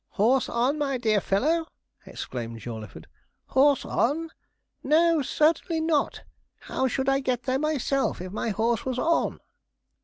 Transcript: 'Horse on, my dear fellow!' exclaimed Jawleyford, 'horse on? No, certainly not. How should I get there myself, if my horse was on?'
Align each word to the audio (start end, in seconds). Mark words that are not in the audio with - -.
'Horse 0.13 0.49
on, 0.49 0.79
my 0.79 0.97
dear 0.97 1.21
fellow!' 1.21 1.67
exclaimed 2.07 2.59
Jawleyford, 2.59 3.05
'horse 3.49 3.85
on? 3.85 4.31
No, 4.81 5.21
certainly 5.21 5.79
not. 5.79 6.23
How 6.61 6.87
should 6.87 7.07
I 7.07 7.19
get 7.19 7.43
there 7.43 7.59
myself, 7.59 8.19
if 8.19 8.31
my 8.31 8.49
horse 8.49 8.83
was 8.83 8.97
on?' 8.97 9.39